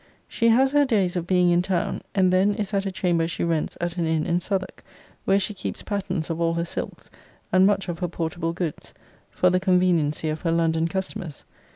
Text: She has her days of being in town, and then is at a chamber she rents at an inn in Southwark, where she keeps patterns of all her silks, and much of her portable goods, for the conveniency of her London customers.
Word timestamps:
She 0.27 0.49
has 0.49 0.71
her 0.71 0.83
days 0.83 1.15
of 1.15 1.27
being 1.27 1.51
in 1.51 1.61
town, 1.61 2.01
and 2.15 2.33
then 2.33 2.55
is 2.55 2.73
at 2.73 2.87
a 2.87 2.91
chamber 2.91 3.27
she 3.27 3.43
rents 3.43 3.77
at 3.79 3.97
an 3.97 4.07
inn 4.07 4.25
in 4.25 4.39
Southwark, 4.39 4.83
where 5.25 5.39
she 5.39 5.53
keeps 5.53 5.83
patterns 5.83 6.31
of 6.31 6.41
all 6.41 6.55
her 6.55 6.65
silks, 6.65 7.11
and 7.53 7.67
much 7.67 7.87
of 7.87 7.99
her 7.99 8.07
portable 8.07 8.51
goods, 8.51 8.95
for 9.29 9.51
the 9.51 9.59
conveniency 9.59 10.29
of 10.29 10.41
her 10.41 10.51
London 10.51 10.87
customers. 10.87 11.45